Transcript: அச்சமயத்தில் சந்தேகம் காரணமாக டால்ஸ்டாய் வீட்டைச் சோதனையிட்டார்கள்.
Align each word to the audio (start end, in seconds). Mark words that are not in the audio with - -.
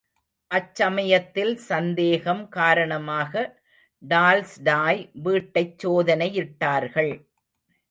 அச்சமயத்தில் 0.51 1.51
சந்தேகம் 1.65 2.47
காரணமாக 2.49 3.43
டால்ஸ்டாய் 4.03 5.01
வீட்டைச் 5.23 5.77
சோதனையிட்டார்கள். 5.85 7.13